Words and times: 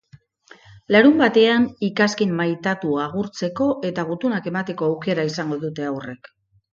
Larunbatean, 0.93 1.67
ikazkin 1.87 2.33
maitatua 2.39 3.03
agurtzeko 3.11 3.67
eta 3.91 4.07
gutunak 4.13 4.49
emateko 4.53 4.89
aukera 4.95 5.27
izango 5.33 5.59
dute 5.65 5.87
haurrek. 5.91 6.31